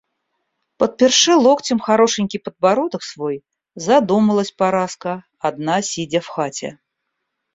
Подперши 0.77 1.33
локтем 1.35 1.77
хорошенький 1.87 2.39
подбородок 2.39 3.03
свой, 3.03 3.43
задумалась 3.75 4.51
Параска, 4.51 5.25
одна 5.37 5.83
сидя 5.83 6.21
в 6.21 6.25
хате. 6.27 6.79